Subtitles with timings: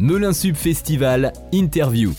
[0.00, 2.12] Melun Sub Festival Interview.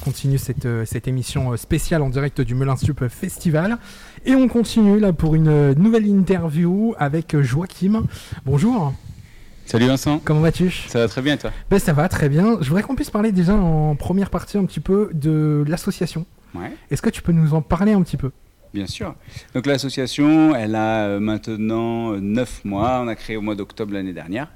[0.00, 3.76] On continue cette, euh, cette émission euh, spéciale en direct du Melun Sup Festival.
[4.24, 8.06] Et on continue là pour une euh, nouvelle interview avec Joachim.
[8.46, 8.94] Bonjour.
[9.66, 10.18] Salut Vincent.
[10.24, 10.70] Comment vas-tu?
[10.70, 11.52] Ça va très bien et toi?
[11.68, 12.56] Ben, Ça va très bien.
[12.62, 16.24] Je voudrais qu'on puisse parler déjà en première partie un petit peu de l'association.
[16.54, 16.72] Ouais.
[16.90, 18.30] Est-ce que tu peux nous en parler un petit peu?
[18.72, 19.14] Bien sûr.
[19.54, 23.02] Donc l'association, elle a maintenant 9 mois.
[23.04, 24.48] On a créé au mois d'octobre l'année dernière.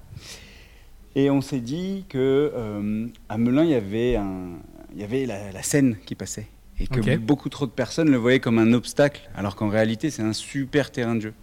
[1.16, 4.58] Et on s'est dit que euh, à Melun, il y avait, un,
[4.94, 6.46] il y avait la, scène qui passait.
[6.80, 10.22] Et que beaucoup trop de personnes le voyaient comme un obstacle, alors qu'en réalité, c'est
[10.22, 11.34] un super terrain de jeu.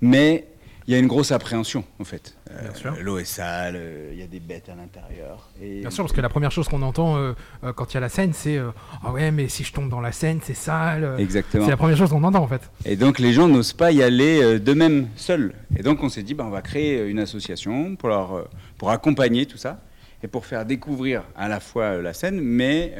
[0.00, 0.46] Mais
[0.86, 2.36] il y a une grosse appréhension, en fait.
[2.50, 5.50] Euh, l'eau est sale, euh, il y a des bêtes à l'intérieur.
[5.60, 7.34] Bien sûr, parce que la première chose qu'on entend euh,
[7.74, 8.60] quand il y a la scène, c'est
[9.02, 11.16] Ah ouais, mais si je tombe dans la scène, c'est sale.
[11.18, 11.64] Exactement.
[11.64, 12.70] C'est la première chose qu'on entend, en fait.
[12.84, 15.54] Et donc, les gens n'osent pas y aller d'eux-mêmes, seuls.
[15.76, 18.48] Et donc, on s'est dit bah, On va créer une association pour, leur,
[18.78, 19.80] pour accompagner tout ça
[20.22, 22.94] et pour faire découvrir à la fois la scène, mais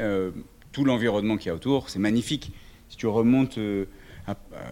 [0.77, 1.89] tout l'environnement qu'il y a autour.
[1.89, 2.51] C'est magnifique.
[2.89, 3.85] Si tu remontes euh,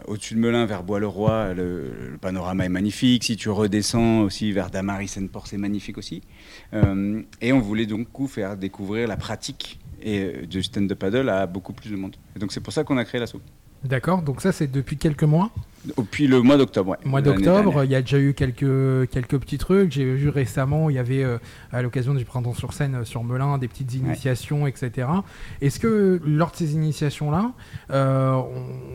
[0.08, 3.24] au-dessus de Melun vers Bois-le-Roi, le, panorama est magnifique.
[3.24, 6.22] Si tu redescends aussi vers Damary, Seine-Port, c'est magnifique aussi.
[6.74, 11.48] Euh, et on voulait donc faire découvrir la pratique et, euh, du stand-up paddle à
[11.48, 12.16] beaucoup plus de monde.
[12.36, 13.42] Et donc c'est pour ça qu'on a créé l'assaut.
[13.84, 15.52] D'accord, donc ça c'est depuis quelques mois
[15.98, 16.98] Depuis le mois d'octobre, ouais.
[17.06, 19.92] Mois d'octobre, il y a déjà eu quelques, quelques petits trucs.
[19.92, 21.38] J'ai vu récemment, il y avait euh,
[21.72, 25.08] à l'occasion du printemps sur scène euh, sur Melun des petites initiations, etc.
[25.62, 27.52] Est-ce que lors de ces initiations-là,
[27.92, 28.42] euh,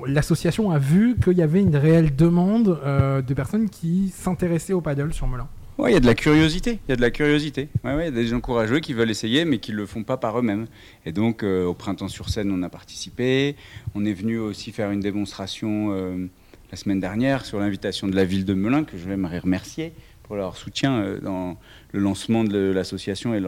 [0.07, 5.13] l'association a vu qu'il y avait une réelle demande de personnes qui s'intéressaient au paddle
[5.13, 5.47] sur Melun?
[5.89, 6.79] Il y a de la curiosité.
[6.87, 7.69] Il y a de la curiosité.
[7.85, 10.39] Ouais, ouais, des gens courageux qui veulent essayer, mais qui ne le font pas par
[10.39, 10.67] eux-mêmes.
[11.07, 13.57] Et donc, euh, au printemps sur scène, on a participé.
[13.95, 16.27] On est venu aussi faire une démonstration euh,
[16.71, 19.93] la semaine dernière sur l'invitation de la ville de Melun, que je vais remercier
[20.23, 21.57] pour leur soutien euh, dans
[21.93, 23.41] le lancement de l'association et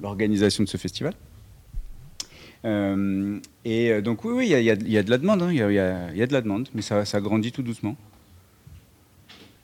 [0.00, 1.14] l'organisation de ce festival.
[3.64, 5.42] et donc, oui, oui, il y, a, de la demande.
[5.42, 5.50] Hein.
[5.50, 7.96] Il y, a, de la demande, mais ça grandit tout doucement.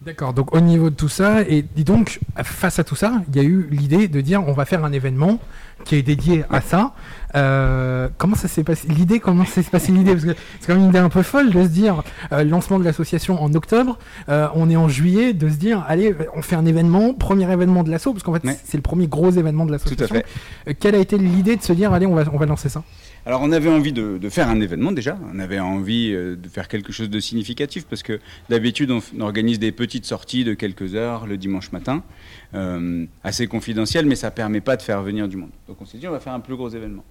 [0.00, 3.36] D'accord, donc au niveau de tout ça, et dis donc, face à tout ça, il
[3.36, 5.40] y a eu l'idée de dire on va faire un événement
[5.84, 6.94] qui est dédié à ça.
[7.34, 10.12] Euh, comment ça s'est passé L'idée, comment s'est passé l'idée?
[10.12, 12.78] Parce que c'est quand même une idée un peu folle de se dire euh, lancement
[12.78, 13.98] de l'association en octobre,
[14.28, 17.82] euh, on est en juillet, de se dire allez, on fait un événement, premier événement
[17.82, 20.22] de l'asso, parce qu'en fait c'est le premier gros événement de l'association.
[20.78, 22.84] quelle a été l'idée de se dire allez, on va, on va lancer ça?
[23.26, 26.68] Alors on avait envie de, faire un événement déjà, on avait envie euh, de faire
[26.68, 31.26] quelque chose de significatif parce que d'habitude on, organise des petites sorties de quelques heures
[31.26, 32.02] le dimanche matin,
[32.54, 35.50] euh, assez confidentielles, mais ça ne permet pas de faire venir du monde.
[35.66, 37.04] Donc on s'est dit on va faire un plus gros événement.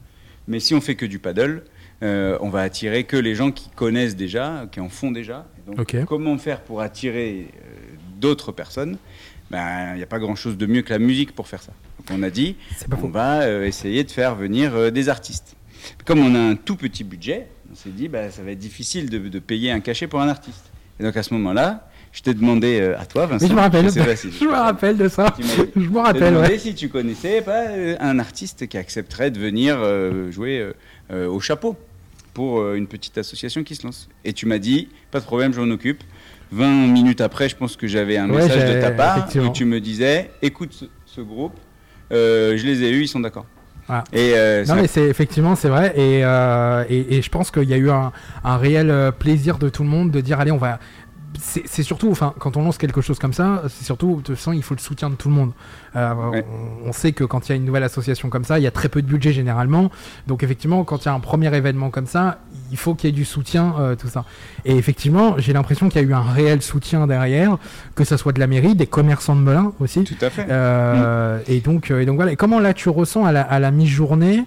[0.48, 1.64] Mais si on fait que du paddle,
[2.04, 5.46] euh, on va attirer que les gens qui connaissent déjà, qui en font déjà.
[5.66, 7.50] donc comment faire pour attirer
[8.20, 8.98] d'autres personnes?
[9.52, 11.74] Ben, il n'y a pas grand-chose de mieux que la musique pour faire ça.
[12.00, 12.56] Donc on a dit,
[13.04, 15.57] on va essayer de faire venir des artistes.
[16.06, 19.10] Comme on a un tout petit budget, on s'est dit, bah, ça va être difficile
[19.10, 20.72] de, payer un cachet pour un artiste.
[21.00, 23.48] Et donc à ce moment-là, je t'ai demandé euh, à toi, Vincent.
[23.48, 23.90] je me rappelle.
[23.92, 25.36] Je, me rappelle de ça.
[25.76, 26.34] Je me rappelle.
[26.34, 30.72] demandé si tu connaissais pas euh, un artiste qui accepterait de venir euh, jouer
[31.12, 31.76] au chapeau
[32.34, 34.10] pour une petite association qui se lance.
[34.24, 36.04] Et tu m'as dit, pas de problème, je m'en occupe.
[36.52, 39.80] 20 minutes après, je pense que j'avais un message de ta part où tu me
[39.80, 41.56] disais, écoute ce, ce groupe,
[42.12, 43.46] je les ai eus, ils sont d'accord.
[44.12, 45.94] Et euh, non, mais c'est effectivement c'est vrai.
[45.96, 48.12] Et, euh, et, et, je pense qu'il y a eu un,
[48.44, 50.80] un, réel euh, plaisir de tout le monde de dire allez on va
[51.40, 54.54] c'est surtout, enfin, quand on lance quelque chose comme ça, c'est surtout, de toute façon,
[54.54, 55.52] il faut le soutien de tout le monde.
[55.96, 56.42] Euh,
[56.86, 58.72] on, sait que quand il y a une nouvelle association comme ça, il y a
[58.72, 59.92] très peu de budget généralement.
[60.28, 62.40] Donc effectivement, quand il y a un premier événement comme ça,
[62.72, 64.26] il faut qu'il y ait du soutien, euh, tout ça.
[64.66, 67.58] Et effectivement, j'ai l'impression qu'il y a eu un réel soutien derrière,
[67.96, 70.04] que ce soit de la mairie, des commerçants de Melun aussi.
[70.04, 70.48] Tout à fait.
[70.50, 72.32] Euh, et donc, et donc voilà.
[72.32, 74.44] Et comment là tu ressens à la, à la mi-journée,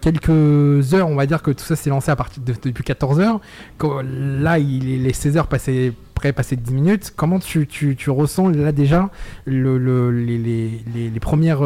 [0.00, 3.20] quelques heures, on va dire que tout ça s'est lancé à partir de, depuis 14
[3.20, 3.40] heures.
[3.82, 8.48] Là, il, les 16 heures passaient près passer 10 minutes, comment tu, tu, tu ressens
[8.48, 9.10] là déjà
[9.44, 11.60] le, le, les, les, les, premières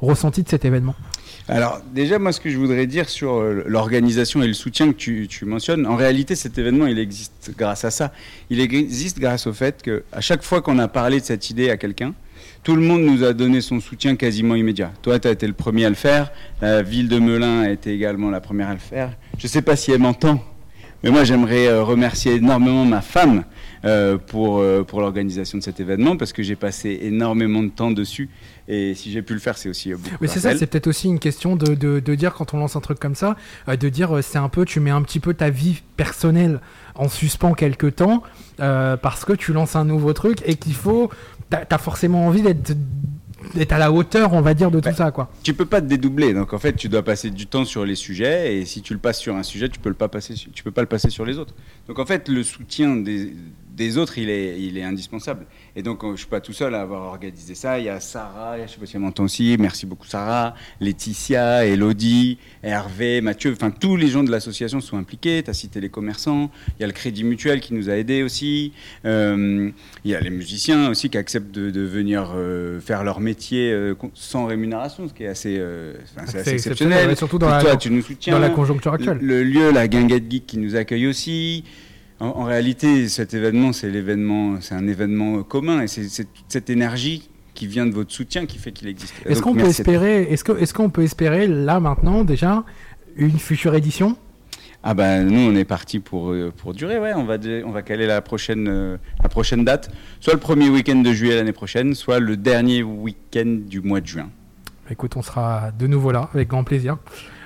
[0.00, 0.94] ressentis de cet événement?
[1.48, 4.96] Alors déjà, moi, ce que je voudrais dire sur euh, l'organisation et le soutien que
[4.96, 8.12] tu, mentionnes, en réalité, cet événement, il existe grâce à ça.
[8.48, 11.76] Il existe grâce au fait qu'à chaque fois qu'on a parlé de cette idée à
[11.76, 12.14] quelqu'un,
[12.62, 14.92] tout le monde nous a donné son soutien quasiment immédiat.
[15.02, 16.30] Toi, tu as été le premier à le faire.
[16.60, 19.10] La ville de Melun a été également la première à le faire.
[19.36, 20.40] Je ne sais pas si elle m'entend,
[21.02, 23.44] mais moi, j'aimerais euh, remercier énormément ma femme
[23.84, 28.30] euh, pour, pour l'organisation de cet événement parce que j'ai passé énormément de temps dessus
[28.68, 30.16] et si j'ai pu le faire, c'est aussi euh, beaucoup.
[30.20, 32.80] Mais c'est ça, c'est peut-être aussi une question de, de, dire quand on lance un
[32.80, 33.36] truc comme ça,
[33.68, 36.60] euh, de dire euh, c'est un peu, tu mets un petit peu ta vie personnelle
[36.94, 38.22] en suspens quelque temps
[38.56, 41.10] parce que tu lances un nouveau truc et qu'il faut,
[41.50, 42.76] t'as as forcément envie d'être
[43.54, 45.30] d'être à la hauteur, on va dire, de tout ça, quoi.
[45.42, 47.94] Tu peux pas te dédoubler, donc en fait, tu dois passer du temps sur les
[47.94, 50.62] sujets, et si tu le passes sur un sujet, tu peux le pas passer, tu
[50.62, 51.54] peux pas le passer sur les autres.
[51.88, 53.34] Donc en fait, le soutien des,
[53.74, 55.46] des autres, il est, il est indispensable.
[55.74, 57.78] Et donc, je suis pas tout seul à avoir organisé ça.
[57.78, 59.56] Il y a Sarah, je sais pas si elle m'entend aussi.
[59.58, 63.52] Merci beaucoup Sarah, Laetitia, Elodie, Hervé, Mathieu.
[63.52, 65.42] Enfin, tous les gens de l'association sont impliqués.
[65.42, 66.50] Tu as cité les commerçants.
[66.78, 68.72] Il y a le Crédit Mutuel qui nous a aidés aussi.
[69.04, 69.70] Euh,
[70.04, 73.94] il y a les musiciens aussi qui acceptent de, venir euh, faire leur métier euh,
[74.14, 75.60] sans rémunération, ce qui est assez,
[76.16, 77.16] assez exceptionnel.
[77.16, 78.34] surtout dans, la, toi, tu nous soutiens.
[78.34, 79.18] dans la conjoncture actuelle.
[79.20, 81.64] Le, lieu, la Guinguette Geek qui nous accueille aussi.
[82.22, 86.06] En, réalité, cet événement, c'est l'événement, c'est un événement commun et c'est
[86.48, 89.12] cette énergie qui vient de votre soutien qui fait qu'il existe.
[89.26, 92.62] Est-ce qu'on peut espérer, est-ce peut espérer là maintenant déjà
[93.16, 94.16] une future édition?
[94.84, 97.12] Ah ben nous on est parti pour, euh, pour durer, ouais.
[97.14, 99.90] On va, on va caler la prochaine, euh, la prochaine date,
[100.20, 104.06] soit le premier week-end de juillet l'année prochaine, soit le dernier week-end du mois de
[104.06, 104.30] juin.
[104.90, 106.98] Écoute, on sera de nouveau là, avec grand plaisir.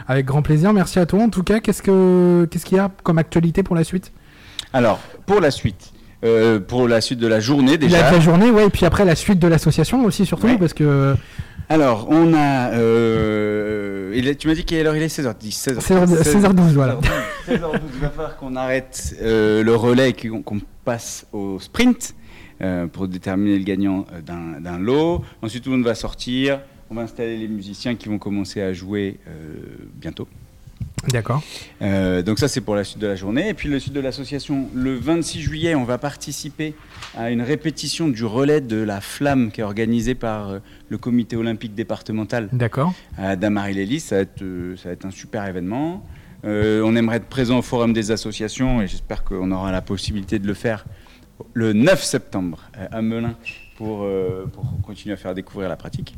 [0.06, 1.22] Avec grand plaisir, merci à toi.
[1.22, 4.12] En tout cas, qu'est-ce que qu'est-ce qu'il y a comme actualité pour la suite?
[4.72, 5.92] Alors, pour la suite,
[6.24, 8.10] euh, pour la suite de la journée déjà.
[8.10, 11.14] La, journée, ouais, et puis après la suite de l'association aussi, surtout, parce que.
[11.68, 12.70] Alors, on a.
[12.72, 15.74] Euh, il tu m'as dit quelle heure il est 16h10.
[15.74, 16.98] 16h, 16h, 12 voilà.
[17.48, 22.14] 16h12, il va falloir qu'on arrête euh, le relais et qu'on passe au sprint
[22.92, 25.22] pour déterminer le gagnant d'un lot.
[25.42, 26.60] Ensuite, tout le monde va sortir.
[26.88, 29.18] On va installer les musiciens qui vont commencer à jouer
[30.00, 30.28] bientôt.
[31.08, 31.42] D'accord.
[31.82, 33.48] Euh, donc ça c'est pour la suite de la journée.
[33.48, 36.74] Et puis le sud de l'association, le 26 juillet, on va participer
[37.16, 40.58] à une répétition du relais de la flamme qui est organisée par euh,
[40.88, 42.48] le comité olympique départemental.
[42.52, 42.92] D'accord.
[43.18, 46.04] À Damary-Lélis, ça, euh, ça, va être un super événement.
[46.44, 50.46] on aimerait être présent au forum des associations et j'espère qu'on aura la possibilité de
[50.46, 50.84] le faire
[51.54, 53.34] le 9 septembre à Melun
[53.76, 56.14] pour, euh, pour, continuer à faire découvrir la pratique.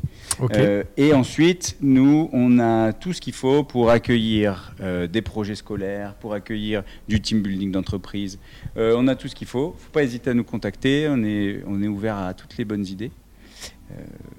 [0.55, 5.55] Euh, et ensuite, nous, on a tout ce qu'il faut pour accueillir euh, des projets
[5.55, 8.39] scolaires, pour accueillir du team building d'entreprise.
[8.75, 9.75] on a tout ce qu'il faut.
[9.75, 11.07] Il ne faut pas hésiter à nous contacter.
[11.09, 13.11] On est, on est ouvert à toutes les bonnes idées.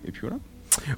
[0.06, 0.38] et puis voilà.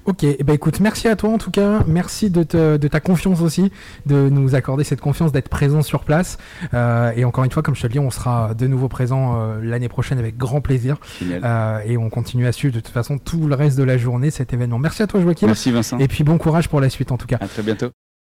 [0.05, 3.71] Ok, eh ben écoute, merci à toi en tout cas, merci de, ta confiance aussi,
[4.07, 6.39] de nous accorder cette confiance d'être présent sur place.
[6.75, 9.37] Euh, et encore une fois, comme je te le dis, on sera de nouveau présent
[9.37, 10.97] euh, l'année prochaine avec grand plaisir.
[11.23, 14.31] Euh, et on continue à suivre de toute façon tout le reste de la journée
[14.31, 14.79] cet événement.
[14.79, 15.47] Merci à toi Joachim.
[15.47, 15.99] Merci Vincent.
[15.99, 17.39] Et puis bon courage pour la suite en tout cas.
[17.41, 17.91] À très bientôt.